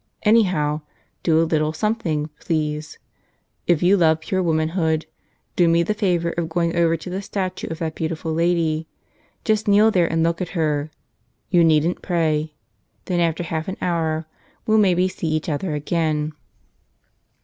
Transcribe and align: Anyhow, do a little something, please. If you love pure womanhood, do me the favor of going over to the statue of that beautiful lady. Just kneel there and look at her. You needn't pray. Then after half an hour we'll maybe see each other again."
Anyhow, 0.23 0.81
do 1.21 1.39
a 1.39 1.45
little 1.45 1.73
something, 1.73 2.31
please. 2.39 2.97
If 3.67 3.83
you 3.83 3.95
love 3.97 4.19
pure 4.21 4.41
womanhood, 4.41 5.05
do 5.55 5.67
me 5.67 5.83
the 5.83 5.93
favor 5.93 6.31
of 6.31 6.49
going 6.49 6.75
over 6.75 6.97
to 6.97 7.09
the 7.11 7.21
statue 7.21 7.67
of 7.69 7.77
that 7.77 7.93
beautiful 7.93 8.33
lady. 8.33 8.87
Just 9.43 9.67
kneel 9.67 9.91
there 9.91 10.11
and 10.11 10.23
look 10.23 10.41
at 10.41 10.57
her. 10.57 10.89
You 11.51 11.63
needn't 11.63 12.01
pray. 12.01 12.55
Then 13.05 13.19
after 13.19 13.43
half 13.43 13.67
an 13.67 13.77
hour 13.79 14.25
we'll 14.65 14.79
maybe 14.79 15.07
see 15.07 15.27
each 15.27 15.47
other 15.47 15.75
again." 15.75 16.33